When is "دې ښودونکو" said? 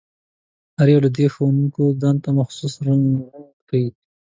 1.17-1.83